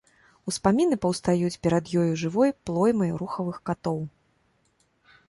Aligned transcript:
Успаміны 0.51 0.97
паўстаюць 1.03 1.59
перад 1.67 1.91
ёю 2.03 2.11
жывой 2.23 2.53
плоймай 2.71 3.13
рухавых 3.21 3.57
катоў. 3.71 3.99